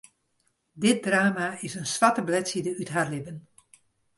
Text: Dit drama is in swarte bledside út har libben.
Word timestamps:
Dit 0.73 1.03
drama 1.03 1.57
is 1.61 1.75
in 1.81 1.85
swarte 1.95 2.21
bledside 2.29 2.71
út 2.81 2.89
har 2.93 3.07
libben. 3.13 3.37